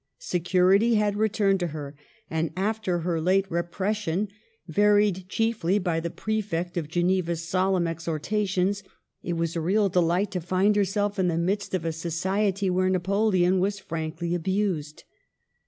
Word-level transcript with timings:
Security 0.17 0.95
had 0.95 1.15
returned 1.15 1.59
to 1.59 1.67
her; 1.67 1.95
and, 2.27 2.49
after 2.57 3.01
her 3.01 3.21
late 3.21 3.45
repres 3.51 3.97
sion, 3.97 4.29
varied 4.67 5.29
chiefly 5.29 5.77
by 5.77 5.99
the 5.99 6.09
Prefect 6.09 6.75
of 6.75 6.87
Geneva's 6.87 7.43
solemn 7.47 7.85
exhortations, 7.85 8.81
it 9.21 9.33
was 9.33 9.55
a 9.55 9.61
real 9.61 9.89
delight 9.89 10.31
to 10.31 10.41
find 10.41 10.75
herself 10.75 11.19
in 11.19 11.27
the 11.27 11.37
midst 11.37 11.75
of 11.75 11.85
a 11.85 11.91
society 11.91 12.67
where 12.67 12.89
Napoleon 12.89 13.59
was 13.59 13.77
frankly 13.77 14.33
abused. 14.33 15.03